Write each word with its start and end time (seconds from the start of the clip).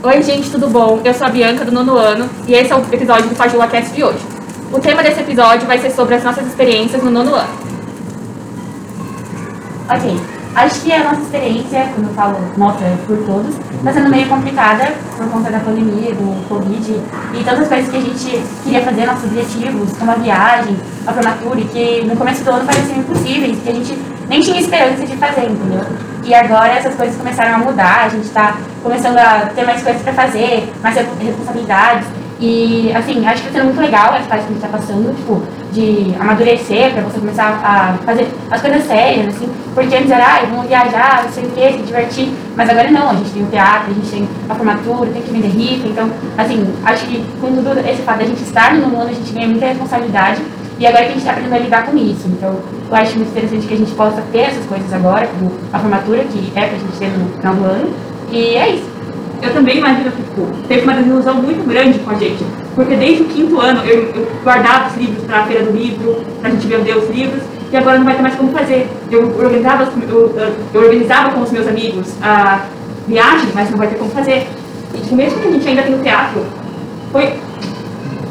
Oi, 0.00 0.22
gente, 0.22 0.48
tudo 0.48 0.68
bom? 0.68 1.00
Eu 1.04 1.12
sou 1.12 1.26
a 1.26 1.30
Bianca, 1.30 1.64
do 1.64 1.72
nono 1.72 1.96
ano, 1.98 2.30
e 2.46 2.54
esse 2.54 2.72
é 2.72 2.76
o 2.76 2.78
episódio 2.78 3.28
do 3.28 3.34
Fajula 3.34 3.66
Cast 3.66 3.92
de 3.92 4.04
hoje. 4.04 4.20
O 4.72 4.78
tema 4.78 5.02
desse 5.02 5.18
episódio 5.18 5.66
vai 5.66 5.76
ser 5.76 5.90
sobre 5.90 6.14
as 6.14 6.22
nossas 6.22 6.46
experiências 6.46 7.02
no 7.02 7.10
nono 7.10 7.34
ano. 7.34 7.48
Ok, 9.90 10.20
acho 10.64 10.80
que 10.80 10.92
a 10.92 11.04
nossa 11.04 11.20
experiência, 11.20 11.88
quando 11.94 12.08
eu 12.08 12.14
falo 12.14 12.38
nossa 12.56 12.84
é 12.84 12.96
por 13.06 13.16
todos, 13.18 13.54
está 13.56 13.92
sendo 13.92 14.10
meio 14.10 14.28
complicada 14.28 14.92
por 15.16 15.28
conta 15.28 15.50
da 15.50 15.60
pandemia, 15.60 16.14
do 16.14 16.48
Covid 16.48 17.00
e 17.34 17.44
todas 17.44 17.60
as 17.60 17.68
coisas 17.68 17.90
que 17.90 17.96
a 17.96 18.00
gente 18.00 18.42
queria 18.64 18.82
fazer, 18.82 19.06
nossos 19.06 19.24
objetivos, 19.24 19.96
como 19.96 20.10
a 20.10 20.14
viagem, 20.14 20.76
a 21.06 21.12
formatura, 21.12 21.60
que 21.60 22.04
no 22.04 22.16
começo 22.16 22.42
do 22.44 22.50
ano 22.50 22.66
pareciam 22.66 22.98
impossíveis, 22.98 23.58
que 23.62 23.68
a 23.68 23.72
gente 23.72 23.98
nem 24.28 24.40
tinha 24.40 24.60
esperança 24.60 25.06
de 25.06 25.16
fazer, 25.16 25.46
entendeu? 25.46 25.86
E 26.24 26.34
agora 26.34 26.72
essas 26.72 26.94
coisas 26.94 27.16
começaram 27.16 27.54
a 27.54 27.58
mudar, 27.58 28.04
a 28.04 28.08
gente 28.08 28.24
está 28.24 28.56
começando 28.82 29.16
a 29.18 29.50
ter 29.54 29.64
mais 29.64 29.82
coisas 29.82 30.02
para 30.02 30.12
fazer, 30.12 30.70
mais 30.82 30.96
responsabilidades. 30.96 32.06
E, 32.40 32.92
assim, 32.94 33.26
acho 33.26 33.42
que 33.42 33.48
está 33.48 33.58
sendo 33.58 33.74
muito 33.74 33.80
legal 33.80 34.14
essa 34.14 34.28
fase 34.28 34.42
que 34.42 34.52
a 34.52 34.54
gente 34.54 34.64
está 34.64 34.68
passando, 34.68 35.16
tipo, 35.16 35.42
de 35.72 36.14
amadurecer, 36.20 36.92
para 36.92 37.02
você 37.02 37.18
começar 37.18 37.60
a 37.64 37.98
fazer 38.04 38.28
as 38.48 38.60
coisas 38.60 38.84
sérias, 38.84 39.34
assim, 39.34 39.48
porque 39.74 39.96
antes 39.96 40.10
era, 40.10 40.24
ah, 40.24 40.46
vamos 40.48 40.68
viajar, 40.68 41.24
não 41.24 41.32
sei 41.32 41.44
o 41.44 41.50
quê, 41.50 41.72
se 41.72 41.82
divertir, 41.82 42.28
mas 42.56 42.70
agora 42.70 42.90
não, 42.92 43.10
a 43.10 43.14
gente 43.14 43.30
tem 43.30 43.42
o 43.42 43.46
teatro, 43.46 43.90
a 43.90 43.94
gente 43.94 44.08
tem 44.08 44.28
a 44.48 44.54
formatura, 44.54 45.10
tem 45.10 45.22
que 45.22 45.32
vender 45.32 45.48
rifa, 45.48 45.88
então, 45.88 46.08
assim, 46.36 46.64
acho 46.84 47.06
que 47.06 47.24
com 47.40 47.48
tudo 47.48 47.80
esse 47.80 48.02
fato 48.02 48.18
da 48.18 48.24
gente 48.24 48.42
estar 48.42 48.72
no 48.74 48.86
mundo, 48.86 49.08
a 49.08 49.12
gente 49.12 49.32
ganha 49.32 49.48
muita 49.48 49.66
responsabilidade, 49.66 50.40
e 50.78 50.86
agora 50.86 51.04
que 51.04 51.10
a 51.10 51.14
gente 51.14 51.22
está 51.22 51.32
aprendendo 51.32 51.56
a 51.56 51.58
lidar 51.58 51.86
com 51.86 51.96
isso, 51.96 52.28
então, 52.28 52.56
eu 52.88 52.96
acho 52.96 53.16
muito 53.16 53.30
interessante 53.30 53.66
que 53.66 53.74
a 53.74 53.78
gente 53.78 53.92
possa 53.92 54.22
ter 54.30 54.42
essas 54.42 54.64
coisas 54.64 54.92
agora, 54.92 55.26
como 55.26 55.52
a 55.72 55.78
formatura, 55.78 56.22
que 56.22 56.52
é 56.54 56.66
para 56.66 56.76
a 56.76 56.78
gente 56.78 56.98
ter 56.98 57.08
no 57.08 57.36
final 57.36 57.54
do 57.54 57.64
ano, 57.64 57.92
e 58.30 58.54
é 58.54 58.70
isso 58.70 58.97
eu 59.42 59.52
também 59.52 59.78
imagino 59.78 60.10
que 60.10 60.22
tipo, 60.22 60.46
teve 60.66 60.82
uma 60.82 60.94
desilusão 60.94 61.34
muito 61.34 61.68
grande 61.68 61.98
com 62.00 62.10
a 62.10 62.14
gente. 62.14 62.44
Porque 62.74 62.94
desde 62.94 63.22
o 63.22 63.26
quinto 63.26 63.60
ano 63.60 63.84
eu, 63.84 64.12
eu 64.14 64.28
guardava 64.42 64.88
os 64.88 64.96
livros 64.96 65.24
para 65.24 65.40
a 65.40 65.46
feira 65.46 65.64
do 65.64 65.76
livro, 65.76 66.24
para 66.40 66.50
a 66.50 66.52
gente 66.52 66.66
vender 66.66 66.96
os 66.96 67.08
livros, 67.10 67.42
e 67.70 67.76
agora 67.76 67.98
não 67.98 68.04
vai 68.04 68.16
ter 68.16 68.22
mais 68.22 68.34
como 68.34 68.52
fazer. 68.52 68.88
Eu 69.10 69.36
organizava, 69.38 69.88
eu, 70.08 70.34
eu 70.74 70.80
organizava 70.80 71.30
com 71.30 71.42
os 71.42 71.52
meus 71.52 71.66
amigos 71.66 72.14
a 72.22 72.64
viagem, 73.06 73.48
mas 73.54 73.70
não 73.70 73.78
vai 73.78 73.88
ter 73.88 73.96
como 73.96 74.10
fazer. 74.10 74.46
E 74.94 75.00
tipo, 75.00 75.14
mesmo 75.14 75.40
que 75.40 75.48
a 75.48 75.50
gente 75.50 75.68
ainda 75.68 75.82
tem 75.82 75.94
o 75.94 76.02
teatro, 76.02 76.44
foi, 77.12 77.32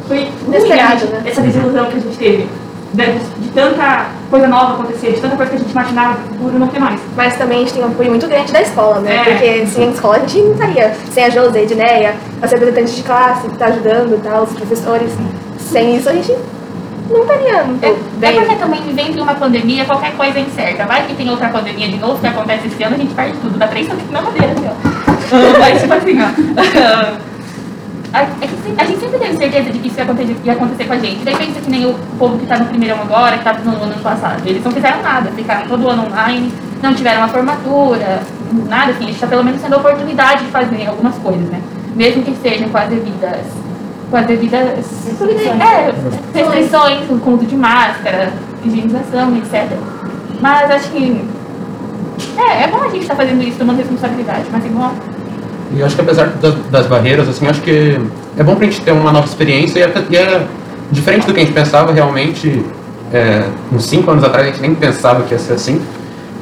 foi 0.07 0.27
ruim, 0.45 0.69
né? 0.69 1.23
essa 1.25 1.41
desilusão 1.41 1.85
que 1.85 1.97
a 1.97 1.99
gente 1.99 2.17
teve 2.17 2.47
de, 2.93 3.41
de, 3.41 3.49
tanta 3.53 4.07
coisa 4.29 4.47
nova 4.47 4.73
acontecer, 4.73 5.13
de 5.13 5.21
tanta 5.21 5.35
coisa 5.35 5.51
que 5.51 5.57
a 5.57 5.59
gente 5.59 5.71
imaginava 5.71 6.19
no 6.19 6.37
futuro 6.37 6.59
não 6.59 6.67
ter 6.67 6.79
mais. 6.79 6.99
Mas 7.15 7.37
também 7.37 7.57
a 7.57 7.59
gente 7.61 7.73
tem 7.73 7.83
um 7.83 7.87
apoio 7.87 8.09
muito 8.09 8.27
grande 8.27 8.51
da 8.51 8.61
escola, 8.61 8.99
né? 8.99 9.15
É. 9.15 9.23
Porque 9.23 9.65
sem 9.67 9.87
a 9.87 9.91
escola 9.91 10.17
a 10.17 10.19
gente 10.19 10.39
não 10.39 10.51
estaria 10.51 10.93
sem 11.11 11.23
a 11.23 11.29
José, 11.29 11.59
a 11.59 11.63
Edneia, 11.63 12.15
as 12.41 12.51
representantes 12.51 12.95
de 12.95 13.03
classe 13.03 13.47
que 13.47 13.53
está 13.53 13.67
ajudando, 13.67 14.21
tá, 14.21 14.41
os 14.41 14.51
professores. 14.51 15.11
Sem 15.59 15.97
isso 15.97 16.09
a 16.09 16.13
gente 16.13 16.35
não 17.09 17.21
estaria 17.21 17.57
é, 17.57 17.63
bem. 18.17 18.37
É 18.37 18.41
porque 18.41 18.55
também 18.55 18.81
vivendo 18.81 19.17
em 19.17 19.21
uma 19.21 19.35
pandemia, 19.35 19.85
qualquer 19.85 20.15
coisa 20.15 20.37
é 20.37 20.41
incerta. 20.41 20.85
Vai 20.85 21.05
que 21.05 21.15
tem 21.15 21.29
outra 21.29 21.49
pandemia 21.49 21.87
de 21.87 21.97
novo 21.97 22.19
que 22.19 22.27
acontece 22.27 22.67
esse 22.67 22.83
ano, 22.83 22.95
a 22.95 22.99
gente 22.99 23.13
perde 23.13 23.37
tudo. 23.37 23.57
Dá 23.57 23.67
três 23.67 23.87
na 23.87 24.21
madeira, 24.21 24.51
assim, 24.53 24.67
ó. 24.67 25.59
Vai, 25.59 25.77
tipo 25.77 25.93
assim, 25.93 26.17
ó. 26.21 27.26
a, 28.13 28.21
a, 28.21 28.85
gente 28.85 28.99
sempre 28.99 29.19
teve 29.19 29.37
certeza 29.37 29.69
de 29.71 29.79
que 29.79 29.87
isso 29.87 29.97
ia 29.97 30.03
acontecer, 30.03 30.37
ia 30.43 30.53
acontecer 30.53 30.85
com 30.85 30.93
a 30.93 30.97
gente. 30.97 31.23
Daí 31.23 31.35
pensa 31.35 31.59
que 31.59 31.69
nem 31.69 31.85
o 31.85 31.93
povo 32.17 32.37
que 32.37 32.43
está 32.43 32.57
no 32.57 32.65
primeiro 32.65 32.95
ano 32.95 33.03
agora, 33.03 33.33
que 33.33 33.39
estava 33.39 33.59
no 33.59 33.83
ano 33.83 34.01
passado. 34.01 34.41
Eles 34.45 34.63
não 34.63 34.71
fizeram 34.71 35.01
nada, 35.01 35.29
ficaram 35.31 35.67
todo 35.67 35.89
ano 35.89 36.05
online, 36.05 36.53
não 36.81 36.93
tiveram 36.93 37.19
uma 37.19 37.27
formatura, 37.27 38.21
nada 38.67 38.91
assim. 38.91 39.03
A 39.03 39.07
gente 39.07 39.15
está 39.15 39.27
pelo 39.27 39.43
menos 39.43 39.61
tendo 39.61 39.73
a 39.73 39.77
oportunidade 39.77 40.45
de 40.45 40.51
fazer 40.51 40.87
algumas 40.87 41.15
coisas, 41.15 41.49
né? 41.49 41.61
Mesmo 41.95 42.23
que 42.23 42.35
sejam 42.35 42.69
com 42.69 42.77
as 42.77 42.89
devidas. 42.89 43.45
Com 44.09 44.15
as 44.15 44.25
devidas 44.25 44.69
restrições, 45.05 45.61
é, 45.61 45.93
restrições 46.33 47.21
com 47.21 47.33
uso 47.33 47.45
de 47.45 47.57
máscara, 47.57 48.31
higienização, 48.63 49.35
etc. 49.35 49.77
Mas 50.39 50.71
acho 50.71 50.91
que 50.91 51.27
é, 52.37 52.63
é 52.63 52.67
bom 52.67 52.83
a 52.83 52.87
gente 52.87 53.01
estar 53.01 53.15
tá 53.15 53.21
fazendo 53.21 53.43
isso 53.43 53.57
tomando 53.57 53.79
responsabilidade, 53.79 54.45
mas 54.49 54.65
igual 54.65 54.93
e 55.75 55.83
acho 55.83 55.95
que 55.95 56.01
apesar 56.01 56.27
das, 56.41 56.55
das, 56.69 56.87
barreiras, 56.87 57.27
assim, 57.27 57.47
acho 57.47 57.61
que 57.61 57.99
é 58.37 58.43
bom 58.43 58.55
pra 58.55 58.65
gente 58.65 58.81
ter 58.81 58.91
uma 58.91 59.11
nova 59.11 59.25
experiência 59.25 59.79
e 59.79 59.83
é, 59.83 60.05
e 60.09 60.15
é 60.15 60.45
diferente 60.91 61.27
do 61.27 61.33
que 61.33 61.39
a 61.39 61.43
gente 61.43 61.53
pensava 61.53 61.91
realmente. 61.91 62.63
É, 63.13 63.47
uns 63.71 63.85
5 63.85 64.11
anos 64.11 64.23
atrás 64.23 64.45
a 64.45 64.49
gente 64.49 64.61
nem 64.61 64.75
pensava 64.75 65.23
que 65.23 65.33
ia 65.33 65.39
ser 65.39 65.53
assim. 65.53 65.81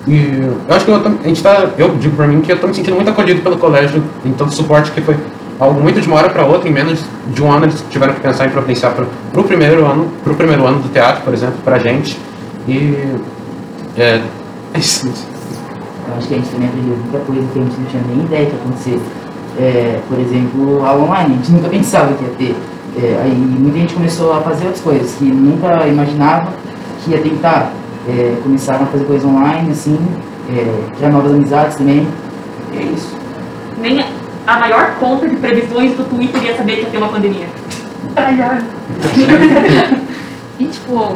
E 0.08 0.42
eu 0.68 0.76
acho 0.76 0.86
que 0.86 0.92
eu, 0.92 0.96
a 0.96 1.28
gente 1.28 1.42
tá, 1.42 1.70
eu 1.78 1.96
digo 1.96 2.16
pra 2.16 2.28
mim 2.28 2.42
que 2.42 2.52
eu 2.52 2.60
tô 2.60 2.68
me 2.68 2.74
sentindo 2.74 2.96
muito 2.96 3.10
acolhido 3.10 3.42
pelo 3.42 3.58
colégio 3.58 4.04
em 4.24 4.32
todo 4.32 4.50
o 4.50 4.52
suporte 4.52 4.92
que 4.92 5.02
foi 5.02 5.16
algo 5.60 5.80
muito 5.80 6.02
de 6.02 6.08
uma 6.08 6.18
hora 6.18 6.30
para 6.30 6.46
outra, 6.46 6.70
em 6.70 6.72
menos 6.72 7.00
de 7.28 7.42
um 7.42 7.52
ano 7.52 7.66
eles 7.66 7.84
tiveram 7.90 8.14
que 8.14 8.20
pensar 8.20 8.46
em 8.46 8.50
providenciar 8.50 8.94
para 8.94 9.06
o 9.40 9.44
primeiro 9.44 9.86
ano, 9.86 10.12
para 10.24 10.34
o 10.34 10.36
primeiro 10.36 10.66
ano 10.66 10.80
do 10.80 10.90
teatro, 10.90 11.24
por 11.24 11.34
exemplo, 11.34 11.58
para 11.64 11.78
a 11.78 11.80
gente. 11.80 12.18
E 12.68 13.16
é, 13.98 14.22
é 14.74 14.80
isso. 14.80 15.12
Eu 16.08 16.18
acho 16.18 16.28
que 16.28 16.34
a 16.34 16.38
gente 16.38 16.50
também 16.50 16.68
aprendeu 16.68 16.98
muita 16.98 17.20
coisa 17.20 17.48
que 17.52 17.60
a 17.60 17.64
gente 17.64 17.80
não 17.80 17.86
tinha 17.86 18.04
nem 18.08 18.26
ideia 18.26 18.46
que 18.46 18.52
ia 18.52 18.62
acontecer. 18.62 19.00
É, 19.58 20.02
por 20.08 20.20
exemplo, 20.20 20.86
aula 20.86 21.04
online, 21.04 21.34
a 21.34 21.38
gente 21.38 21.52
nunca 21.52 21.70
pensava 21.76 22.14
que 22.14 22.24
ia 22.24 22.32
ter. 22.32 22.56
É, 22.98 23.22
aí 23.24 23.32
muita 23.32 23.78
gente 23.78 23.94
começou 23.94 24.34
a 24.34 24.42
fazer 24.42 24.66
outras 24.66 24.84
coisas 24.84 25.14
que 25.16 25.26
nunca 25.26 25.88
imaginava 25.88 26.54
que 27.04 27.12
ia 27.12 27.22
tentar. 27.22 27.72
É, 28.08 28.38
começaram 28.44 28.84
a 28.84 28.88
fazer 28.88 29.06
coisas 29.06 29.26
online, 29.26 29.72
assim, 29.72 29.98
é, 30.50 30.96
criar 30.96 31.10
novas 31.10 31.34
amizades 31.34 31.76
também. 31.76 32.08
E 32.72 32.78
é 32.78 32.84
isso. 32.84 33.18
Nem 33.82 34.06
a 34.46 34.60
maior 34.60 34.94
conta 35.00 35.28
de 35.28 35.36
previsões 35.38 35.98
do 35.98 36.04
Twitter 36.04 36.44
ia 36.44 36.56
saber 36.56 36.76
que 36.76 36.84
ia 36.84 36.90
ter 36.90 36.98
uma 36.98 37.10
pandemia. 37.10 37.48
e 40.60 40.66
tipo, 40.66 41.16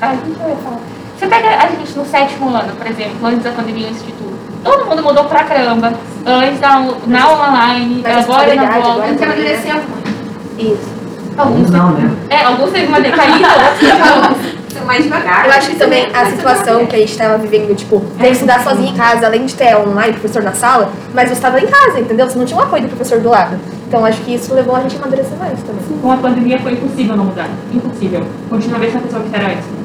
a 0.00 0.14
gente 0.14 0.38
vai 0.38 0.56
falar. 0.56 0.80
Você 1.20 1.26
pega 1.26 1.50
a 1.50 1.66
gente 1.66 1.98
no 1.98 2.06
sétimo 2.06 2.48
ano, 2.48 2.74
por 2.74 2.86
exemplo, 2.86 3.26
antes 3.26 3.42
da 3.42 3.50
pandemia 3.50 3.88
no 3.88 3.92
instituto. 3.92 4.32
Todo 4.64 4.86
mundo 4.86 5.02
mudou 5.02 5.24
pra 5.24 5.44
caramba. 5.44 5.92
Antes 6.24 6.58
da, 6.60 6.80
na 7.06 7.30
online, 7.30 8.00
Mas 8.02 8.24
agora 8.24 8.54
na 8.54 8.80
volta. 8.80 9.08
Então 9.10 9.26
amadureceu 9.26 9.74
muito. 9.74 10.10
Isso. 10.58 10.90
Alguns 11.36 11.68
não, 11.68 11.90
né? 11.90 12.10
É, 12.30 12.42
alguns 12.42 12.70
teve 12.70 12.86
uma 12.86 13.02
decaída, 13.02 13.48
outros 13.48 14.80
mais 14.86 15.04
devagar. 15.04 15.44
Eu 15.44 15.52
acho 15.52 15.68
que 15.68 15.76
também 15.76 16.08
a 16.14 16.24
situação 16.24 16.86
que 16.86 16.96
a 16.96 16.98
gente 17.00 17.12
estava 17.12 17.36
vivendo, 17.36 17.76
tipo, 17.76 18.00
ter 18.18 18.28
que 18.28 18.32
estudar 18.32 18.64
sozinho 18.64 18.88
em 18.88 18.96
casa, 18.96 19.26
além 19.26 19.44
de 19.44 19.54
ter 19.54 19.76
online, 19.76 20.14
professor 20.14 20.42
na 20.42 20.54
sala, 20.54 20.90
mas 21.12 21.28
você 21.28 21.34
estava 21.34 21.60
em 21.60 21.66
casa, 21.66 22.00
entendeu? 22.00 22.30
Você 22.30 22.38
não 22.38 22.46
tinha 22.46 22.58
o 22.58 22.62
apoio 22.62 22.84
do 22.84 22.88
professor 22.88 23.20
do 23.20 23.28
lado. 23.28 23.60
Então 23.86 24.06
acho 24.06 24.22
que 24.22 24.36
isso 24.36 24.54
levou 24.54 24.74
a 24.74 24.80
gente 24.80 24.96
a 24.96 24.98
amadurecer 25.00 25.36
mais 25.36 25.58
também. 25.64 25.84
Com 26.00 26.12
a 26.12 26.16
pandemia 26.16 26.58
foi 26.60 26.72
impossível 26.72 27.14
não 27.14 27.26
mudar. 27.26 27.48
Impossível. 27.70 28.24
Continua 28.48 28.78
a 28.78 28.80
mesma 28.80 29.00
pessoa 29.00 29.22
que 29.22 29.36
era 29.36 29.48
antes. 29.48 29.79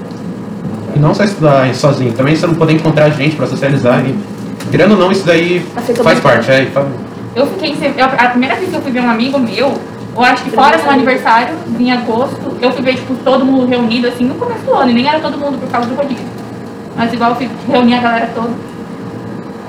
E 0.95 0.99
não 0.99 1.13
só 1.13 1.23
estudar 1.25 1.73
sozinho, 1.75 2.13
também 2.13 2.35
você 2.35 2.47
não 2.47 2.55
poder 2.55 2.73
encontrar 2.73 3.09
gente 3.09 3.35
para 3.35 3.45
socializar. 3.47 4.03
E, 4.05 4.17
querendo 4.71 4.91
ou 4.91 4.97
não, 4.97 5.11
isso 5.11 5.25
daí 5.25 5.65
faz 6.03 6.19
parte. 6.19 6.49
É, 6.49 6.71
eu 7.35 7.45
fiquei. 7.47 7.75
Eu, 7.97 8.05
a 8.05 8.29
primeira 8.29 8.55
vez 8.55 8.69
que 8.69 8.75
eu 8.75 8.81
fui 8.81 8.91
ver 8.91 9.01
um 9.01 9.09
amigo 9.09 9.37
meu, 9.37 9.73
eu 10.15 10.23
acho 10.23 10.43
que 10.45 10.51
fora 10.51 10.79
seu 10.79 10.89
aniversário, 10.89 11.53
em 11.77 11.91
agosto, 11.91 12.57
eu 12.61 12.71
fui 12.71 12.81
ver 12.81 12.95
tipo, 12.95 13.13
todo 13.25 13.43
mundo 13.43 13.65
reunido 13.65 14.07
assim 14.07 14.23
no 14.23 14.35
começo 14.35 14.61
do 14.61 14.73
ano, 14.73 14.91
e 14.91 14.93
nem 14.93 15.07
era 15.07 15.19
todo 15.19 15.37
mundo 15.37 15.59
por 15.59 15.69
causa 15.69 15.89
do 15.89 15.95
rodízio. 15.95 16.23
Mas 16.95 17.11
igual 17.11 17.31
eu 17.31 17.35
fui 17.35 17.49
reunir 17.67 17.95
a 17.95 18.01
galera 18.01 18.29
toda. 18.33 18.51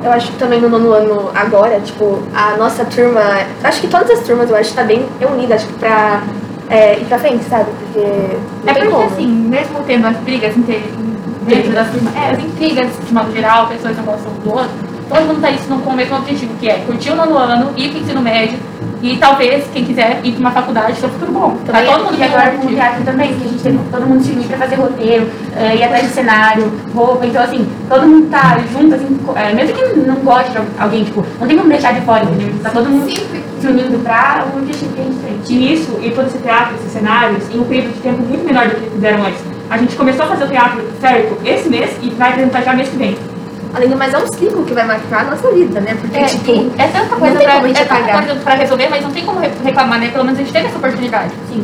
Eu 0.04 0.12
acho 0.12 0.30
que 0.30 0.38
também 0.38 0.60
no 0.60 0.68
nono 0.68 0.92
ano 0.92 1.30
agora, 1.34 1.80
tipo, 1.80 2.22
a 2.32 2.56
nossa 2.56 2.84
turma. 2.84 3.20
Acho 3.64 3.80
que 3.80 3.88
todas 3.88 4.08
as 4.10 4.20
turmas 4.20 4.48
eu 4.48 4.54
acho 4.54 4.70
que 4.70 4.76
tá 4.76 4.84
bem 4.84 5.04
reunida, 5.18 5.56
acho 5.56 5.66
que 5.66 5.72
pra 5.74 6.22
é, 6.68 6.98
ir 6.98 7.04
pra 7.06 7.18
frente, 7.18 7.44
sabe? 7.44 7.70
Porque. 7.70 8.00
É 8.00 8.72
porque 8.72 8.88
como. 8.88 9.04
assim, 9.04 9.26
mesmo 9.26 9.80
tendo 9.86 10.06
as 10.06 10.16
brigas 10.18 10.54
dentro 10.54 11.72
das. 11.72 11.88
É, 12.14 12.30
as 12.32 12.38
intrigas, 12.38 12.88
de 13.06 13.14
modo 13.14 13.32
geral, 13.32 13.68
pessoas 13.68 13.96
não 13.96 14.04
gostam 14.04 14.32
do 14.32 14.50
outro. 14.50 14.96
Todo 15.08 15.24
mundo 15.26 15.40
tá 15.40 15.50
isso 15.50 15.68
com 15.68 15.90
o 15.90 15.96
mesmo 15.96 16.16
objetivo, 16.16 16.52
que 16.58 16.68
é 16.68 16.78
curtir 16.80 17.10
o 17.10 17.16
nono 17.16 17.38
ano, 17.38 17.72
ir 17.76 17.90
pro 17.90 18.00
ensino 18.00 18.20
médio 18.20 18.58
e 19.02 19.16
talvez, 19.18 19.64
quem 19.72 19.84
quiser 19.84 20.20
ir 20.24 20.32
para 20.32 20.40
uma 20.40 20.50
faculdade, 20.50 20.96
seu 20.96 21.08
futuro 21.08 21.32
bom. 21.32 21.56
Tá 21.66 21.82
todo 21.82 22.04
mundo 22.04 22.16
que 22.16 22.22
agora 22.22 22.50
com 22.52 22.66
o 22.66 22.68
teatro 22.68 23.04
também, 23.04 23.34
que 23.34 23.44
a 23.44 23.48
gente 23.48 23.62
tem 23.62 23.78
todo 23.90 24.06
mundo 24.06 24.22
se 24.24 24.32
unir 24.32 24.46
para 24.46 24.58
fazer 24.58 24.76
roteiro, 24.76 25.24
uh, 25.24 25.76
ir 25.76 25.82
atrás 25.82 26.02
de 26.04 26.14
cenário, 26.14 26.72
roupa. 26.94 27.26
Então, 27.26 27.42
assim, 27.42 27.68
todo 27.88 28.06
mundo 28.06 28.30
tá 28.30 28.58
junto, 28.72 28.94
assim, 28.94 29.04
uh, 29.04 29.54
mesmo 29.54 29.76
que 29.76 30.00
não 30.00 30.16
goste 30.16 30.50
de 30.50 30.58
alguém, 30.78 31.04
tipo, 31.04 31.24
não 31.38 31.46
tem 31.46 31.56
como 31.56 31.68
deixar 31.68 31.92
de 31.92 32.00
fora, 32.02 32.24
entendeu? 32.24 32.54
Tá 32.62 32.70
todo 32.70 32.88
mundo 32.88 33.10
Sim. 33.10 33.42
se 33.60 33.66
unindo 33.66 33.98
para 34.02 34.46
o 34.52 34.58
objetivo 34.58 34.92
que 34.94 35.00
a 35.00 35.04
gente 35.04 35.18
tem. 35.18 35.56
E 35.56 35.74
isso, 35.74 35.98
e 36.02 36.10
todo 36.10 36.26
esse 36.26 36.38
teatro, 36.38 36.74
esses 36.76 36.92
cenários, 36.92 37.44
em 37.54 37.60
um 37.60 37.64
período 37.64 37.92
de 37.92 38.00
tempo 38.00 38.22
muito 38.22 38.44
menor 38.44 38.68
do 38.68 38.76
que 38.76 38.90
fizeram 38.90 39.24
antes. 39.24 39.40
A 39.68 39.76
gente 39.76 39.96
começou 39.96 40.24
a 40.24 40.28
fazer 40.28 40.44
o 40.44 40.48
teatro 40.48 40.82
certo 41.00 41.38
esse 41.44 41.68
mês 41.68 41.90
e 42.00 42.10
vai 42.10 42.30
apresentar 42.30 42.62
já 42.62 42.72
mês 42.72 42.88
que 42.88 42.96
vem. 42.96 43.35
Além 43.76 43.90
do 43.90 43.96
mais, 43.98 44.14
é 44.14 44.18
um 44.18 44.26
ciclo 44.26 44.64
que 44.64 44.72
vai 44.72 44.86
marcar 44.86 45.20
a 45.20 45.24
nossa 45.24 45.50
vida, 45.52 45.78
né? 45.80 45.94
Porque, 46.00 46.16
é, 46.16 46.24
tipo, 46.24 46.72
é 46.78 46.88
tanta 46.88 47.14
coisa 47.14 47.38
pra, 47.38 47.56
é 47.56 47.72
tanta 47.74 48.40
pra 48.42 48.54
resolver, 48.54 48.88
mas 48.88 49.02
não 49.02 49.10
tem 49.10 49.22
como 49.22 49.38
reclamar, 49.38 50.00
né? 50.00 50.08
Pelo 50.08 50.24
menos 50.24 50.40
a 50.40 50.42
gente 50.42 50.52
teve 50.52 50.68
essa 50.68 50.78
oportunidade. 50.78 51.30
Sim. 51.52 51.62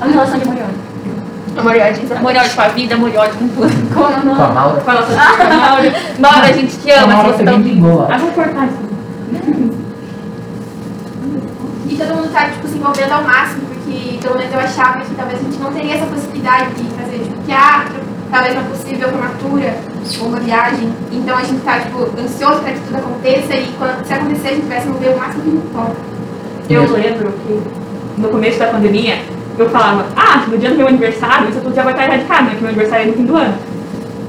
A 0.00 0.06
relação 0.06 0.38
de 0.38 0.48
amor 0.48 0.56
Amor 1.58 1.76
e 1.76 1.80
ódio. 1.80 2.16
Amor 2.16 2.34
e 2.34 2.38
ódio 2.38 2.54
com 2.54 2.60
a 2.62 2.68
vida, 2.68 2.94
e 2.94 3.16
ódio 3.18 3.34
com 3.34 3.48
tudo. 3.48 3.68
Com 3.92 4.04
a 4.04 4.48
Maura. 4.48 4.80
Com 4.80 4.90
a 4.90 4.94
Maura. 4.94 5.10
Com 5.10 5.42
a 5.42 5.70
Maura. 5.70 5.94
Maura, 6.18 6.46
a 6.46 6.52
gente 6.52 6.74
te 6.78 6.90
ama. 6.90 7.12
A 7.12 7.16
Maura 7.16 7.58
de 7.58 7.72
boa. 7.74 8.08
Ah, 8.10 8.16
vou 8.16 8.30
cortar 8.30 8.66
isso. 8.66 8.86
tá, 12.32 12.44
tipo, 12.46 12.66
se 12.68 12.78
envolvendo 12.78 13.12
ao 13.12 13.22
máximo, 13.24 13.60
porque 13.66 14.18
pelo 14.22 14.38
menos 14.38 14.54
eu 14.54 14.60
achava 14.60 15.00
que 15.00 15.14
talvez 15.14 15.38
a 15.38 15.42
gente 15.42 15.58
não 15.58 15.72
teria 15.72 15.96
essa 15.96 16.06
possibilidade 16.06 16.70
de 16.70 16.84
fazer, 16.94 17.18
tipo, 17.18 17.42
teatro, 17.44 17.94
talvez 18.30 18.54
uma 18.54 18.64
possível 18.64 19.08
formatura 19.10 19.95
ou 20.20 20.28
uma 20.28 20.40
viagem. 20.40 20.92
Então 21.12 21.36
a 21.36 21.42
gente 21.42 21.60
tá, 21.62 21.80
tipo, 21.80 22.08
ansioso 22.18 22.60
para 22.60 22.72
que 22.72 22.80
tudo 22.80 22.96
aconteça 22.96 23.54
e 23.54 23.66
quando, 23.78 24.04
se 24.06 24.12
acontecer 24.12 24.48
a 24.48 24.52
gente 24.52 24.66
vai 24.66 24.80
se 24.80 24.88
envolver 24.88 25.08
o 25.08 25.18
máximo 25.18 25.42
que 25.42 25.48
a 25.48 25.52
gente 25.52 25.66
pode. 25.68 26.16
Eu 26.68 26.92
lembro 26.92 27.32
que 27.46 28.20
no 28.20 28.28
começo 28.28 28.58
da 28.58 28.66
pandemia, 28.66 29.18
eu 29.58 29.68
falava, 29.70 30.06
ah, 30.16 30.44
no 30.48 30.58
dia 30.58 30.70
do 30.70 30.76
meu 30.76 30.88
aniversário, 30.88 31.48
isso 31.48 31.60
tudo 31.60 31.74
já 31.74 31.82
vai 31.82 31.92
estar 31.92 32.04
erradicado, 32.04 32.44
né? 32.44 32.50
Que 32.54 32.60
meu 32.60 32.68
aniversário 32.68 33.04
é 33.04 33.06
no 33.06 33.14
fim 33.14 33.24
do 33.24 33.36
ano. 33.36 33.54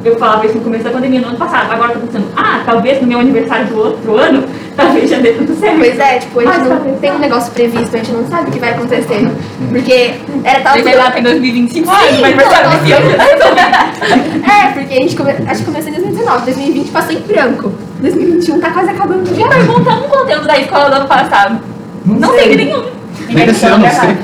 Eu 0.04 0.16
falava 0.18 0.46
isso 0.46 0.56
no 0.56 0.64
começo 0.64 0.84
da 0.84 0.92
pandemia, 0.92 1.22
no 1.22 1.28
ano 1.28 1.38
passado. 1.38 1.72
Agora 1.72 1.94
eu 1.94 2.00
tô 2.00 2.08
pensando, 2.08 2.28
ah, 2.36 2.62
talvez 2.66 3.02
no 3.02 3.08
meu 3.08 3.20
aniversário 3.20 3.68
do 3.68 3.78
outro 3.78 4.16
ano, 4.16 4.44
talvez 4.78 5.10
já 5.10 5.18
dê 5.20 5.34
tudo 5.34 5.60
certo. 5.60 5.78
Pois 5.78 6.00
é, 6.00 6.20
tipo, 6.20 6.40
a 6.40 6.44
gente 6.44 6.52
Mas 6.54 6.68
não 6.68 6.76
talvez 6.76 7.00
tem 7.00 7.12
um 7.12 7.20
negócio 7.20 7.52
previsto, 7.52 7.96
a 7.96 7.98
gente 7.98 8.12
não 8.12 8.28
sabe 8.28 8.50
o 8.50 8.52
que 8.54 8.60
vai 8.60 8.70
acontecer. 8.70 9.32
Porque 9.70 10.14
era 10.44 10.62
tal 10.62 10.74
Sei 10.74 10.96
lá, 10.96 11.12
tem 11.12 11.24
2025 11.24 11.90
anos, 11.90 12.04
Sim, 12.04 12.16
meu 12.16 12.26
aniversário 12.26 12.70
desse 12.70 12.92
ano. 12.94 13.08
É, 14.48 14.72
porque 14.72 14.94
a 14.94 15.02
gente 15.02 15.16
come... 15.16 15.32
acho 15.32 15.60
que 15.60 15.66
começou 15.66 15.90
em 15.90 15.96
2019, 15.96 16.46
2020 16.46 16.92
passou 16.92 17.12
em 17.12 17.20
branco. 17.20 17.72
2021 18.00 18.60
tá 18.60 18.72
quase 18.72 18.90
acabando 18.92 19.36
já. 19.36 19.48
pergunta 19.48 19.90
um 19.92 20.04
conteúdo 20.04 20.48
da 20.48 20.60
escola 20.60 20.90
do 20.90 20.96
ano 20.98 21.08
passado. 21.08 21.60
Não 22.06 22.30
teve 22.36 22.56
nenhum. 22.56 22.86
Nem 23.30 23.46
desse 23.46 23.66
ano, 23.66 23.80
não 23.80 23.90
sei. 23.90 24.18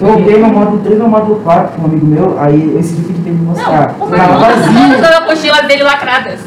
Eu 0.00 0.14
peguei 0.16 0.38
meu 0.38 0.48
módulo 0.48 0.78
3 0.78 0.94
e 0.94 0.98
meu 0.98 1.08
módulo 1.08 1.40
4 1.40 1.72
com 1.76 1.82
um 1.82 1.84
amigo 1.86 2.06
meu, 2.06 2.40
aí 2.40 2.76
esse 2.78 2.94
dia 2.94 3.04
que 3.04 3.10
ele 3.10 3.22
veio 3.22 3.36
me 3.36 3.46
mostrar. 3.46 3.94
Não, 3.98 4.06
o 4.06 4.10
Eu 4.10 4.16
tava 4.16 4.38
pergunta 4.38 4.62
vazio. 4.62 4.94
todas 4.94 5.10
as 5.10 5.16
apostilas 5.18 5.66
dele 5.66 5.82
lacradas. 5.82 6.40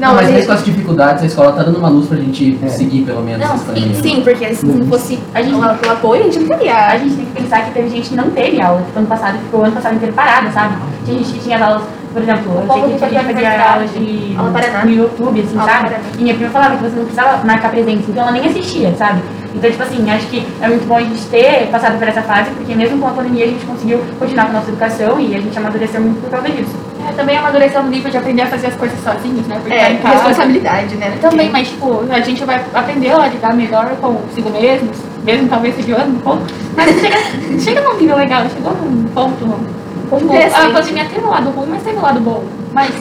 Não, 0.00 0.14
mas 0.14 0.28
a 0.28 0.32
mesmo 0.32 0.46
com 0.46 0.52
as 0.52 0.64
dificuldades, 0.64 1.22
a 1.22 1.26
escola 1.26 1.52
tá 1.52 1.62
dando 1.62 1.78
uma 1.78 1.88
luz 1.88 2.06
pra 2.08 2.16
gente 2.16 2.58
É. 2.62 2.68
seguir, 2.68 3.02
pelo 3.02 3.22
menos, 3.22 3.46
Não, 3.46 3.58
sim, 3.58 3.94
sim, 4.02 4.20
porque 4.22 4.54
se 4.54 4.66
não 4.66 4.86
fosse 4.86 5.18
A 5.34 5.42
gente- 5.42 5.54
o, 5.54 5.90
apoio, 5.90 6.22
a 6.22 6.24
gente 6.24 6.38
não 6.40 6.54
A 6.54 6.58
teria. 6.58 6.98
gente 6.98 7.14
tem 7.16 7.24
que 7.26 7.42
pensar 7.42 7.64
que 7.64 7.70
teve 7.72 7.88
gente 7.90 8.08
que 8.10 8.16
não 8.16 8.30
teve 8.30 8.60
aula, 8.60 8.82
tipo, 8.82 8.98
ano 8.98 9.06
passado, 9.08 9.38
ficou 9.38 9.60
o 9.60 9.64
ano 9.64 9.72
passado 9.72 9.94
inteiro 9.96 10.14
parada, 10.14 10.50
sabe? 10.50 10.74
Tinha 11.04 11.18
gente 11.18 11.32
que 11.32 11.38
tinha 11.40 11.56
as 11.56 11.62
aulas, 11.62 11.82
por 12.12 12.22
exemplo, 12.22 12.52
eu 12.52 12.60
que 12.98 13.06
tinha 13.08 13.20
que 13.24 13.32
fazia 13.32 13.48
a 13.50 13.72
aulas 13.74 13.90
de 13.92 14.34
Aula 14.36 14.84
no 14.84 14.90
YouTube, 14.90 15.40
assim, 15.40 15.58
Aula 15.58 15.70
sabe? 15.70 15.94
E 16.18 16.22
minha 16.22 16.34
prima 16.34 16.50
falava 16.50 16.76
que 16.76 16.82
você 16.82 16.96
não 16.96 17.04
precisava 17.04 17.44
marcar 17.44 17.70
presença, 17.70 18.04
então 18.08 18.22
ela 18.22 18.32
nem 18.32 18.46
assistia, 18.46 18.94
sabe? 18.96 19.20
Então, 19.54 19.70
tipo 19.70 19.82
assim, 19.82 20.10
acho 20.10 20.26
que 20.26 20.46
é 20.60 20.68
muito 20.68 20.86
bom 20.86 20.96
a 20.96 21.00
gente 21.00 21.22
ter 21.26 21.68
passado 21.70 21.98
por 21.98 22.06
essa 22.06 22.22
fase, 22.22 22.50
porque 22.50 22.74
mesmo 22.74 22.98
com 22.98 23.08
a 23.08 23.10
pandemia 23.12 23.44
a 23.44 23.48
gente 23.48 23.64
conseguiu 23.64 24.00
continuar 24.18 24.44
com 24.44 24.50
a 24.50 24.54
nossa 24.54 24.68
educação 24.68 25.18
e 25.18 25.34
a 25.34 25.40
gente 25.40 25.58
amadureceu 25.58 26.00
muito 26.00 26.20
por 26.20 26.30
causa 26.30 26.48
disso. 26.48 26.76
É, 27.08 27.12
também 27.12 27.38
amadureceu 27.38 27.82
no 27.82 27.88
nível 27.88 28.10
de 28.10 28.16
aprender 28.18 28.42
a 28.42 28.46
fazer 28.46 28.66
as 28.66 28.74
coisas 28.74 28.98
sozinhos, 29.02 29.46
né? 29.46 29.56
Porque 29.62 29.74
tá 29.76 29.82
É, 29.82 29.92
em 29.92 29.98
casa. 29.98 30.14
responsabilidade, 30.14 30.94
né? 30.96 31.16
Também, 31.20 31.50
mas 31.50 31.68
tipo, 31.68 32.04
a 32.10 32.20
gente 32.20 32.44
vai 32.44 32.62
aprender 32.74 33.10
a 33.10 33.26
lidar 33.28 33.54
melhor 33.54 33.86
consigo 34.00 34.50
mesmo, 34.50 34.90
mesmo 35.24 35.48
talvez 35.48 35.74
se 35.74 35.92
um 35.92 36.14
pouco. 36.20 36.42
Mas 36.76 37.00
chega, 37.00 37.16
chega 37.58 37.80
num 37.80 37.98
nível 37.98 38.16
legal, 38.16 38.42
chegou 38.54 38.72
num 38.72 39.04
ponto. 39.14 39.36
Tipo, 39.38 40.24
Interessante. 40.24 40.66
a 40.66 40.70
pandemia 40.70 41.04
teve 41.04 41.26
um 41.26 41.30
lado 41.30 41.50
ruim, 41.50 41.66
mas 41.70 41.82
teve 41.82 41.96
um 41.96 42.02
lado 42.02 42.20
bom. 42.20 42.44
Mas 42.72 42.94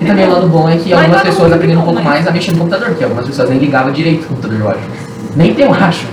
E 0.00 0.04
também 0.04 0.26
o 0.26 0.32
lado 0.32 0.48
bom 0.48 0.68
é 0.68 0.76
que 0.76 0.90
Mas 0.90 1.04
algumas 1.04 1.22
pessoas 1.22 1.52
aprenderam 1.52 1.82
um 1.82 1.84
pouco 1.84 2.02
mais 2.02 2.26
a 2.26 2.30
mexer 2.30 2.52
no 2.52 2.58
computador, 2.58 2.88
porque 2.88 3.04
algumas 3.04 3.26
pessoas 3.26 3.50
nem 3.50 3.58
ligavam 3.58 3.92
direito 3.92 4.24
o 4.24 4.28
computador, 4.28 4.60
eu 4.60 4.68
acho. 4.70 5.09
Nem 5.36 5.54
tem, 5.54 5.64
eu 5.66 5.72
acho. 5.74 6.06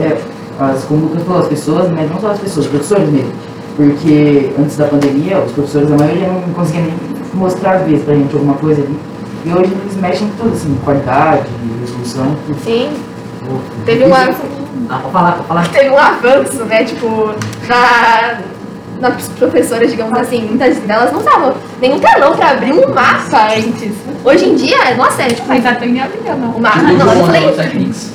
É, 0.00 0.16
as, 0.60 0.84
como 0.84 1.00
o 1.00 1.08
Lucas 1.08 1.22
falou, 1.24 1.42
as 1.42 1.48
pessoas, 1.48 1.90
mas 1.90 2.10
não 2.10 2.20
só 2.20 2.30
as 2.30 2.38
pessoas, 2.38 2.66
os 2.66 2.70
professores 2.70 3.08
mesmo. 3.10 3.32
Porque 3.76 4.52
antes 4.58 4.76
da 4.76 4.84
pandemia, 4.86 5.38
os 5.40 5.52
professores, 5.52 5.90
a 5.90 5.96
maioria 5.96 6.28
não 6.28 6.40
conseguiam 6.54 6.84
nem 6.84 6.94
mostrar 7.34 7.72
às 7.76 7.82
vezes 7.86 8.04
pra 8.04 8.14
gente 8.14 8.32
alguma 8.34 8.54
coisa 8.54 8.82
ali. 8.82 8.96
E 9.44 9.48
hoje 9.52 9.72
eles 9.72 9.96
mexem 10.00 10.28
em 10.28 10.30
tudo, 10.38 10.52
assim, 10.54 10.74
qualidade, 10.84 11.42
resolução, 11.80 12.36
tudo. 12.46 12.56
Sim, 12.64 12.88
Pô, 13.44 13.56
teve 13.84 14.04
um, 14.04 14.08
isso- 14.08 14.16
av- 14.16 14.34
Ah, 14.88 14.98
pode 15.00 15.12
falar, 15.12 15.32
pode 15.32 15.48
falar. 15.48 15.68
teve 15.68 15.90
um 15.90 15.98
avanço, 15.98 16.64
né? 16.64 16.84
Tipo, 16.84 17.32
na, 17.68 18.38
nas 19.00 19.28
professoras, 19.30 19.90
digamos 19.90 20.18
assim, 20.18 20.46
muitas 20.46 20.76
delas 20.78 21.12
não 21.12 21.20
usavam 21.20 21.54
nenhum 21.80 21.98
telão 21.98 22.34
pra 22.36 22.50
abrir 22.52 22.72
um 22.72 22.94
mapa 22.94 23.48
antes. 23.56 23.92
Hoje 24.24 24.48
em 24.48 24.54
dia, 24.54 24.94
nossa, 24.96 25.22
é 25.22 25.28
tipo, 25.28 25.46
mas 25.48 25.64
até 25.66 25.86
nem 25.86 26.00
aprendeu, 26.02 26.36
não. 26.36 26.50
o 26.52 26.60
mapa. 26.60 26.78
Tipo, 26.80 26.92
Não, 26.94 27.12
eu 27.14 27.24
falei. 27.26 27.40
Maps 27.46 27.56
Techniques. 27.56 28.10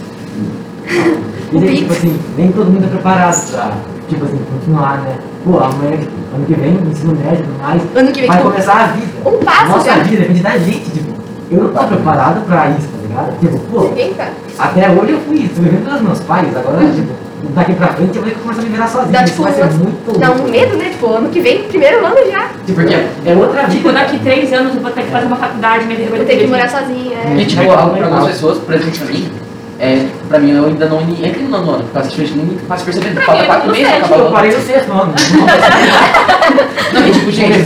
E 1.52 1.58
daí, 1.60 1.78
tipo 1.78 1.92
assim, 1.94 2.20
nem 2.38 2.52
todo 2.52 2.70
mundo 2.72 2.86
é 2.86 2.88
preparado 2.88 3.52
pra, 3.52 3.72
tipo 4.08 4.26
assim, 4.26 4.40
continuar, 4.52 4.98
né? 5.02 5.16
Pô, 5.44 5.58
amanhã, 5.58 5.98
ano 6.36 6.46
que 6.46 6.54
vem, 6.54 6.74
ensino 6.90 7.16
médio 7.16 7.40
e 7.40 7.44
tudo 7.44 7.62
mais, 7.62 7.82
Ano 7.96 8.12
que 8.12 8.20
vem, 8.22 8.28
vai 8.28 8.38
tipo, 8.38 8.50
começar 8.52 8.74
a 8.74 8.88
vida. 8.88 9.30
um 9.30 9.44
passo 9.44 9.68
Nossa 9.70 9.86
já. 9.86 9.96
vida, 10.04 10.22
depende 10.22 10.40
da 10.42 10.58
gente, 10.58 10.92
tipo, 10.92 11.14
eu 11.52 11.64
não 11.64 11.70
tô 11.70 11.84
preparado 11.88 12.46
pra 12.46 12.70
isso, 12.70 12.88
tá 12.88 12.98
ligado? 13.08 13.40
Tipo, 13.40 13.58
pô, 13.72 13.82
Ninguém 13.90 14.14
tá. 14.14 14.30
até 14.60 14.90
hoje 14.90 15.12
eu 15.14 15.20
fui 15.22 15.50
sobrevivendo 15.56 15.86
pelos 15.86 16.02
meus 16.02 16.20
pais, 16.22 16.56
agora, 16.56 16.86
tipo, 16.92 17.12
daqui 17.56 17.74
pra 17.74 17.88
frente 17.88 18.16
eu 18.18 18.22
vou 18.22 18.32
ter 18.32 18.36
que 18.38 18.42
começar 18.42 18.62
a 18.62 18.64
me 18.64 18.70
virar 18.70 18.88
sozinho, 18.88 19.12
Dá, 19.12 19.24
tipo, 19.24 19.44
vai 19.44 19.54
ser 19.54 19.66
muito 19.66 20.20
Dá 20.20 20.32
um 20.32 20.48
medo, 20.50 20.78
né? 20.78 20.90
Tipo, 20.90 21.14
ano 21.14 21.30
que 21.30 21.40
vem, 21.42 21.64
primeiro 21.64 22.06
ano 22.06 22.16
já. 22.32 22.48
Tipo, 22.66 22.82
porque 22.82 22.94
é 22.94 23.34
outra 23.36 23.62
Tipo, 23.64 23.74
vida. 23.90 23.92
daqui 23.94 24.20
três 24.20 24.54
anos 24.54 24.76
eu 24.76 24.82
vou 24.82 24.92
ter 24.92 25.04
que 25.04 25.12
fazer 25.12 25.26
uma 25.28 25.36
faculdade, 25.38 25.86
minha 25.86 25.98
vida 25.98 26.10
vai 26.10 26.20
Vou 26.20 26.28
ter 26.28 26.38
que 26.38 26.48
morar 26.48 26.70
sozinha. 26.70 27.18
E 27.36 27.42
É. 27.42 27.46
tipo, 27.46 27.62
Legal, 27.62 27.80
algo 27.80 27.96
pra 27.96 28.06
algumas 28.06 28.28
pessoas, 28.28 28.58
por 28.60 28.74
exemplo, 28.76 29.00
pra 29.00 29.08
mim, 29.14 29.32
é, 29.80 30.06
pra 30.28 30.40
mim 30.40 30.52
eu 30.52 30.66
ainda 30.66 30.86
não 30.88 31.02
entrei 31.02 31.32
no 31.44 31.50
nono 31.50 31.72
ano, 31.72 31.84
por 31.86 31.94
causa 31.94 32.10
que 32.10 32.22
a 32.22 32.26
gente 32.26 32.38
nem 32.38 32.58
faz 32.68 32.82
percebendo. 32.82 33.22
Falta 33.22 33.44
quatro 33.46 33.72
meses 33.72 33.88
o 34.10 34.14
Eu 34.14 34.32
parei 34.32 34.52
no 34.52 34.62
sexto 34.62 34.92
ano. 34.92 35.14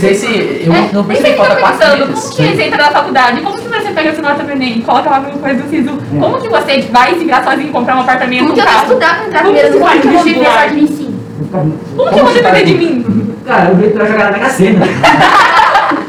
Gente, 0.00 0.06
esse, 0.12 0.62
eu 0.66 0.72
É, 0.72 0.88
não 0.92 1.04
percebi 1.04 1.30
que 1.30 1.36
falta 1.36 1.54
tá 1.54 1.60
quatro 1.60 1.78
meses. 1.98 2.24
como 2.24 2.36
que 2.48 2.56
você 2.56 2.62
entra 2.62 2.82
na 2.84 2.90
faculdade? 2.90 3.40
Como 3.40 3.56
que 3.58 3.68
você 3.68 3.90
pega 3.90 4.08
essa 4.10 4.22
nota 4.22 4.42
do 4.42 4.50
Enem? 4.52 4.80
Coloca 4.80 5.10
lá 5.10 5.16
alguma 5.16 5.38
coisa 5.38 5.62
do 5.62 5.70
SISU? 5.70 5.98
Como 6.20 6.40
que 6.40 6.48
você 6.48 6.82
vai 6.90 7.14
se 7.14 7.24
virar 7.24 7.44
sozinho 7.44 7.68
e 7.68 7.72
comprar 7.72 7.96
um 7.96 8.00
apartamento, 8.00 8.40
Como 8.42 8.54
que 8.54 8.60
eu 8.60 8.64
vou 8.66 8.82
estudar 8.82 9.16
pra 9.16 9.26
entrar 9.26 9.42
Como 9.42 9.54
primeiro 9.54 9.72
que 9.72 9.78
no 9.78 9.84
vai? 9.84 9.98
que 10.00 10.08
vai? 10.34 10.44
sorte 10.68 10.80
em 10.80 10.86
si. 10.86 11.14
Como 11.50 12.10
que 12.12 12.18
eu 12.18 12.24
vou 12.24 12.34
depender 12.34 12.64
de 12.64 12.74
mim? 12.74 13.34
Cara, 13.46 13.70
eu 13.70 13.90
pra 13.92 14.06
jogar 14.06 14.30
na 14.32 14.38
você. 14.48 14.76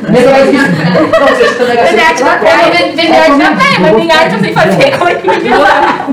Vender 0.05 2.01
arte 2.03 2.23
na 2.23 2.37
praia. 2.37 2.57
vou 2.63 2.71
vender 2.71 3.15
arte 3.15 3.37
na 3.37 3.51
praia, 3.51 3.79
mas 3.79 3.95
minha 3.95 4.15
arte 4.15 4.33
eu 4.35 4.39
sei 4.39 4.53
fazer. 4.53 4.97
Como 4.97 5.09
é 5.09 5.15
que 5.15 5.27
eu 5.27 5.33
vou 5.57 6.04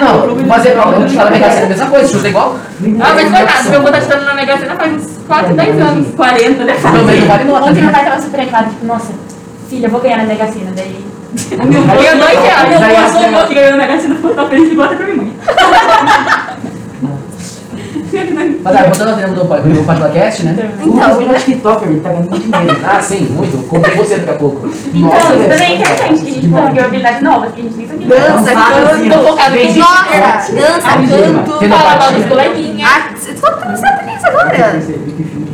Não, 0.00 0.46
fazer 0.46 0.70
prova, 0.70 0.96
eu 0.96 1.06
te 1.06 1.14
falo 1.14 1.28
a 1.28 1.30
Mega 1.30 1.50
Sena, 1.50 1.66
a 1.66 1.68
mesma 1.68 1.86
coisa, 1.86 2.12
chuta 2.12 2.28
igual. 2.28 2.56
Ah, 3.00 3.12
mas 3.14 3.30
coitado, 3.30 3.70
meu 3.70 3.80
avô 3.80 3.90
tá 3.90 3.98
estudando 3.98 4.24
na 4.24 4.34
Mega 4.34 4.58
Sena 4.58 4.74
faz 4.76 4.92
uns 4.92 5.18
4, 5.26 5.54
10 5.54 5.80
anos. 5.80 6.14
40, 6.14 6.64
né? 6.64 6.76
Não 6.82 7.26
vale 7.26 7.44
nada. 7.44 7.66
Ontem 7.66 7.82
meu 7.82 7.92
pai 7.92 8.04
tava 8.04 8.20
super 8.20 8.40
animado, 8.40 8.70
tipo, 8.70 8.86
nossa, 8.86 9.12
filha, 9.68 9.86
eu 9.86 9.90
vou 9.90 10.00
ganhar 10.00 10.18
na 10.18 10.24
Mega 10.24 10.46
Sena, 10.46 10.72
daí... 10.74 11.04
O 11.52 11.66
meu 11.66 11.82
avô 11.82 12.02
ganhou 12.02 12.16
dois 12.16 12.40
reais. 12.40 12.68
Meu 12.70 12.80
Daí 12.80 12.96
avô 12.96 13.54
ganhou 13.54 13.70
na 13.72 13.76
Mega 13.76 14.00
Sena, 14.00 14.14
ficou 14.14 14.34
tão 14.34 14.48
feliz 14.48 14.72
e 14.72 14.74
bota 14.74 14.96
pra 14.96 15.06
minha 15.06 15.16
mãe. 15.16 15.32
Mas 18.62 18.76
ah, 18.76 18.82
voltando 18.84 19.10
ao 19.10 19.16
tema 19.16 19.34
do, 19.34 19.44
do 19.44 19.84
Patulacast, 19.84 20.42
né? 20.44 20.70
O 20.80 20.86
Lucas 20.86 21.16
virou 21.18 21.34
TikToker, 21.34 21.88
ele 21.88 22.00
tá 22.00 22.08
ganhando 22.10 22.30
muito 22.30 22.42
dinheiro. 22.50 22.80
Ah, 22.84 23.00
sim, 23.00 23.20
muito. 23.30 23.68
Comprei 23.68 23.94
você 23.96 24.16
daqui 24.16 24.30
a 24.30 24.34
pouco. 24.34 24.66
Então, 24.66 25.18
isso 25.18 25.28
velho. 25.28 25.50
também 25.50 25.72
é 25.72 25.74
interessante, 25.76 26.22
que 26.22 26.30
a 26.30 26.34
gente 26.34 26.48
conseguiu 26.48 26.84
habilidades 26.84 27.22
novas, 27.22 27.52
que 27.52 27.60
a 27.60 27.64
gente 27.64 27.76
nem 27.76 27.88
sabia. 27.88 28.06
Dança, 28.08 28.52
canto. 28.54 29.08
Tô 29.12 29.28
focado 29.28 29.56
em 29.56 29.58
Vem- 29.72 29.78
Nossa, 29.78 30.52
dança, 30.52 30.88
canto. 30.88 31.68
Fala 31.68 31.96
mal 31.96 32.12
dos 32.12 32.26
coleguinhas. 32.26 32.90
Ah, 32.90 33.08
você 33.16 33.32
tá 33.34 33.76
sabendo 33.76 34.16
isso 34.16 34.26
agora. 34.26 34.80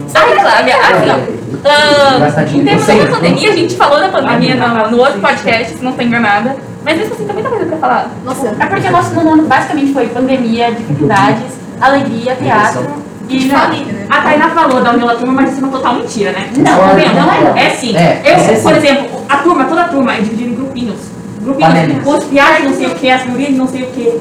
Sabe, 0.09 0.41
Flávia? 0.41 0.77
Assim, 0.77 1.11
ó. 1.11 1.69
ah, 1.69 2.19
Gastadinho 2.21 2.63
em 2.63 2.65
termos 2.65 2.87
da 2.87 3.07
pandemia, 3.17 3.51
a 3.53 3.57
gente 3.57 3.75
falou 3.77 3.99
da 4.01 4.09
pandemia 4.09 4.55
no, 4.55 4.91
no 4.91 4.99
outro 4.99 5.21
podcast, 5.21 5.77
se 5.77 5.85
não 5.85 5.93
tô 5.93 6.03
enganada. 6.03 6.57
Mas 6.85 7.01
isso 7.01 7.15
assim 7.15 7.27
também 7.27 7.43
tá 7.43 7.49
coisa 7.49 7.65
pra 7.65 7.77
falar. 7.79 8.11
Nossa, 8.25 8.49
É 8.49 8.67
porque 8.67 8.87
o 8.89 8.93
nosso 8.93 9.19
ano 9.19 9.43
basicamente 9.47 9.93
foi 9.95 10.07
pandemia, 10.09 10.71
dificuldades, 10.71 11.55
alegria, 11.81 12.35
teatro 12.37 12.87
e... 13.29 13.49
família, 13.49 13.93
né? 13.93 14.07
A 14.11 14.21
Tainá 14.21 14.51
falou 14.51 14.83
da 14.83 14.93
Unila 14.93 15.15
Turma, 15.17 15.33
mas 15.43 15.53
isso 15.53 15.61
é 15.61 15.65
uma 15.69 15.73
total 15.77 15.95
mentira, 15.95 16.33
né? 16.33 16.51
Não, 16.57 16.65
Tá 16.79 16.87
vendo? 16.95 17.15
não 17.15 17.57
é. 17.57 17.67
É 17.67 17.71
sim. 17.71 17.97
É, 17.97 18.23
eu, 18.25 18.35
é 18.35 18.39
sim. 18.57 18.63
por 18.63 18.73
exemplo, 18.77 19.25
a 19.29 19.37
turma, 19.39 19.65
toda 19.65 19.81
a 19.83 19.89
turma 19.89 20.15
é 20.15 20.21
dividida 20.21 20.51
em 20.51 20.55
grupinhos. 20.55 20.99
Grupinhos, 21.41 22.07
os 22.07 22.25
piagens 22.25 22.65
não 22.71 22.75
sei 22.77 22.87
o 22.87 22.95
que, 22.95 23.11
as 23.11 23.23
gurias 23.25 23.51
não 23.55 23.67
sei 23.69 23.83
o 23.83 23.87
que. 23.89 24.21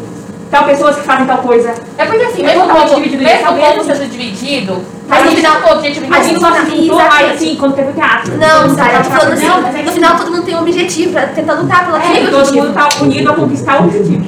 Tal 0.51 0.65
pessoas 0.65 0.95
que 0.97 1.01
fazem 1.01 1.25
tal 1.25 1.39
coisa. 1.39 1.73
É 1.97 2.05
porque 2.05 2.23
assim, 2.25 2.43
mesmo 2.43 2.59
o 2.59 2.67
Totalmente 2.67 2.89
povo 2.89 3.01
dividido, 3.01 3.23
mesmo 3.23 3.51
o 3.51 3.55
povo 3.55 3.83
seja 3.85 4.05
dividido, 4.05 4.81
Mas 5.07 5.25
no 5.25 5.31
final- 5.31 5.61
não, 5.61 5.71
objetivo, 5.71 6.13
a 6.13 6.21
gente 6.21 6.39
só 6.39 6.53
se 6.53 6.69
juntou 6.77 6.95
mais 6.97 7.31
assim 7.31 7.55
quando 7.55 7.73
teve 7.75 7.89
o 7.89 7.93
teatro. 7.93 8.37
Não, 8.37 8.75
Sara, 8.75 8.93
eu 8.93 9.03
tô 9.03 9.09
falando 9.09 9.39
Não, 9.41 9.65
é 9.65 9.69
assim, 9.69 9.83
no 9.83 9.91
final 9.91 10.15
todo 10.15 10.29
mundo 10.31 10.43
tem 10.43 10.55
um 10.55 10.59
objetivo 10.59 11.13
pra 11.13 11.21
tentar 11.27 11.53
lutar 11.53 11.85
pelo 11.85 11.97
É, 11.97 11.99
aquele 12.01 12.27
todo 12.27 12.35
objetivo. 12.41 12.65
mundo 12.67 12.73
tá 12.75 12.89
unido 13.01 13.31
a 13.31 13.33
conquistar 13.33 13.81
o 13.81 13.85
objetivo, 13.85 14.25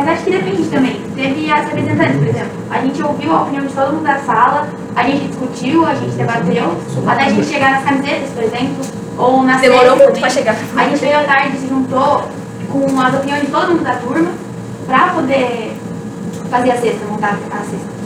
mas 0.00 0.08
acho 0.08 0.24
que 0.24 0.30
depende 0.30 0.62
também. 0.70 1.02
Teve 1.14 1.52
as 1.52 1.66
representantes, 1.66 2.16
por 2.16 2.26
exemplo. 2.26 2.50
A 2.70 2.80
gente 2.80 3.02
ouviu 3.02 3.32
a 3.32 3.42
opinião 3.42 3.66
de 3.66 3.72
todo 3.74 3.92
mundo 3.92 4.04
da 4.04 4.18
sala, 4.20 4.66
a 4.96 5.02
gente 5.02 5.26
discutiu, 5.26 5.84
a 5.84 5.94
gente 5.94 6.12
debateu, 6.12 6.74
até 7.06 7.24
a 7.24 7.28
gente 7.28 7.46
chegar 7.46 7.72
nas 7.72 7.84
camisetas, 7.84 8.30
por 8.30 8.42
exemplo, 8.42 8.76
ou 9.18 9.42
nas 9.42 9.60
Demorou 9.60 9.96
muito 9.96 10.18
pra 10.18 10.30
chegar. 10.30 10.56
A 10.76 10.84
gente 10.84 11.00
veio 11.00 11.18
à 11.18 11.24
tarde, 11.24 11.58
se 11.58 11.68
juntou 11.68 12.24
com 12.72 13.00
as 13.00 13.14
opiniões 13.14 13.42
de 13.42 13.48
todo 13.48 13.72
mundo 13.72 13.84
da 13.84 13.96
turma 13.96 14.30
pra 14.86 15.08
poder 15.08 15.76
fazer 16.50 16.70
a 16.70 16.76
cesta, 16.78 17.04
montar 17.06 17.38
a 17.50 17.58
cesta. 17.58 17.99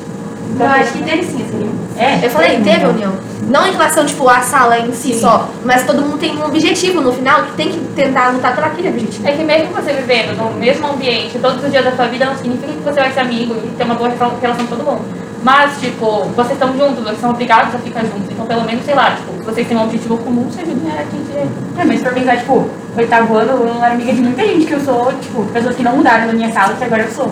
Então, 0.52 0.66
eu 0.66 0.72
acho 0.72 0.92
que 0.92 1.02
teve 1.02 1.22
sim 1.22 1.42
essa 1.42 1.56
união. 1.56 1.72
É, 1.96 2.26
Eu 2.26 2.30
falei, 2.30 2.50
teve 2.50 2.64
teve 2.64 2.86
união. 2.86 3.10
união. 3.10 3.34
Não 3.48 3.66
em 3.66 3.72
relação, 3.72 4.06
tipo, 4.06 4.28
à 4.28 4.40
sala 4.40 4.78
em 4.78 4.92
si 4.92 5.14
só, 5.14 5.48
mas 5.64 5.84
todo 5.84 6.00
mundo 6.00 6.18
tem 6.18 6.36
um 6.36 6.44
objetivo 6.44 7.00
no 7.00 7.12
final 7.12 7.42
que 7.42 7.52
tem 7.52 7.68
que 7.70 7.78
tentar 7.94 8.30
lutar 8.30 8.54
por 8.54 8.64
aquele 8.64 8.88
objetivo. 8.88 9.26
É 9.28 9.32
que 9.32 9.44
mesmo 9.44 9.72
você 9.74 9.92
vivendo 9.92 10.36
no 10.36 10.58
mesmo 10.58 10.86
ambiente 10.86 11.38
todos 11.38 11.62
os 11.62 11.70
dias 11.70 11.84
da 11.84 11.92
sua 11.92 12.06
vida, 12.06 12.24
não 12.24 12.36
significa 12.36 12.72
que 12.72 12.78
você 12.78 13.00
vai 13.00 13.12
ser 13.12 13.20
amigo 13.20 13.54
e 13.54 13.68
ter 13.76 13.84
uma 13.84 13.94
boa 13.94 14.08
relação 14.40 14.66
com 14.66 14.76
todo 14.76 14.84
mundo. 14.84 15.04
Mas, 15.42 15.78
tipo, 15.78 16.24
vocês 16.34 16.52
estão 16.52 16.72
juntos, 16.72 17.04
vocês 17.04 17.20
são 17.20 17.30
obrigados 17.30 17.74
a 17.74 17.78
ficar 17.78 18.00
juntos. 18.00 18.30
Então, 18.30 18.46
pelo 18.46 18.64
menos, 18.64 18.82
sei 18.82 18.94
lá, 18.94 19.10
tipo, 19.10 19.32
se 19.38 19.44
vocês 19.44 19.68
têm 19.68 19.76
um 19.76 19.82
objetivo 19.82 20.16
comum, 20.16 20.50
se 20.50 20.60
ajudem 20.62 20.90
a 20.90 21.02
atingir. 21.02 21.46
É, 21.78 21.84
mas 21.84 22.00
for 22.00 22.14
pensar, 22.14 22.38
tipo, 22.38 22.70
oitavo 22.96 23.36
ano, 23.36 23.50
eu 23.50 23.74
não 23.74 23.84
era 23.84 23.92
amiga 23.92 24.12
de 24.14 24.22
muita 24.22 24.42
gente 24.42 24.64
que 24.64 24.72
eu 24.72 24.80
sou, 24.80 25.12
tipo, 25.20 25.44
pessoas 25.52 25.76
que 25.76 25.82
não 25.82 25.96
mudaram 25.96 26.28
na 26.28 26.32
minha 26.32 26.50
sala, 26.50 26.74
que 26.74 26.84
agora 26.84 27.02
eu 27.02 27.10
sou. 27.10 27.30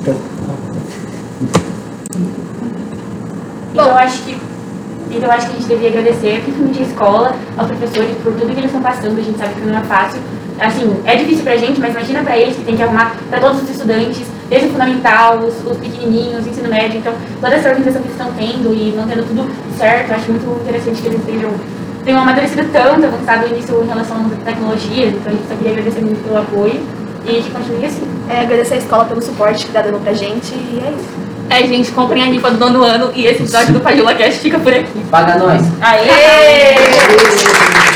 Então 0.00 0.14
eu 3.86 3.96
acho 3.96 4.22
que. 4.22 4.36
Então 5.10 5.30
acho 5.30 5.46
que 5.46 5.52
a 5.52 5.56
gente 5.56 5.68
deveria 5.68 6.00
agradecer, 6.00 6.42
principalmente 6.42 6.80
a 6.80 6.82
escola, 6.82 7.36
aos 7.56 7.66
professores, 7.66 8.16
por 8.22 8.32
tudo 8.34 8.52
que 8.52 8.60
eles 8.60 8.66
estão 8.66 8.82
passando, 8.82 9.18
a 9.18 9.22
gente 9.22 9.38
sabe 9.38 9.54
que 9.54 9.60
não 9.62 9.78
é 9.78 9.82
fácil. 9.82 10.20
Assim, 10.60 11.00
é 11.06 11.16
difícil 11.16 11.44
pra 11.44 11.56
gente, 11.56 11.80
mas 11.80 11.92
imagina 11.92 12.22
pra 12.22 12.36
eles 12.36 12.56
que 12.56 12.64
tem 12.64 12.76
que 12.76 12.82
arrumar 12.82 13.16
pra 13.30 13.40
todos 13.40 13.62
os 13.62 13.70
estudantes, 13.70 14.26
desde 14.50 14.68
o 14.68 14.72
fundamental, 14.72 15.38
os, 15.38 15.54
os 15.64 15.78
pequenininhos, 15.78 16.44
o 16.44 16.48
ensino 16.48 16.68
médio, 16.68 16.98
então 16.98 17.14
toda 17.40 17.54
essa 17.54 17.68
organização 17.70 18.02
que 18.02 18.08
eles 18.08 18.20
estão 18.20 18.32
tendo 18.32 18.74
e 18.74 18.92
mantendo 18.94 19.22
tudo 19.22 19.48
certo, 19.78 20.12
acho 20.12 20.30
muito 20.30 20.60
interessante 20.62 21.00
que 21.00 21.08
eles 21.08 21.20
estejam 21.20 21.50
tenham 22.04 22.22
amadurecido 22.22 22.66
tanto, 22.72 23.04
avançado 23.04 23.48
nisso 23.54 23.72
em 23.82 23.86
relação 23.86 24.16
às 24.16 24.42
tecnologias, 24.42 25.14
então 25.14 25.32
a 25.32 25.36
gente 25.36 25.48
só 25.48 25.54
queria 25.54 25.72
agradecer 25.72 26.00
muito 26.00 26.24
pelo 26.24 26.38
apoio 26.38 26.80
e 27.26 27.42
que 27.42 27.50
continue 27.50 27.84
assim. 27.84 28.08
É, 28.30 28.40
agradecer 28.40 28.74
a 28.74 28.76
escola 28.78 29.04
pelo 29.04 29.20
suporte 29.20 29.66
que 29.66 29.72
tá 29.72 29.82
dando 29.82 30.02
pra 30.02 30.12
gente 30.12 30.54
e 30.54 30.82
é 30.84 30.90
isso. 30.90 31.27
É, 31.50 31.66
gente, 31.66 31.90
comprem 31.92 32.22
a 32.22 32.26
rifa 32.26 32.50
do 32.50 32.58
nono 32.58 32.82
ano 32.82 33.10
e 33.14 33.26
esse 33.26 33.42
episódio 33.42 33.72
do 33.72 33.80
Pajula 33.80 34.14
Cast 34.14 34.40
fica 34.40 34.58
por 34.58 34.72
aqui. 34.72 35.00
Paga 35.10 35.36
nós. 35.36 35.62
Aê! 35.80 37.87